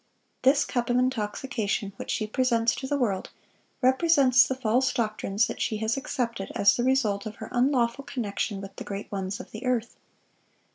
[0.41, 3.29] This cup of intoxication which she presents to the world,
[3.83, 8.61] represents the false doctrines that she has accepted as the result of her unlawful connection
[8.61, 9.95] with the great ones of the earth.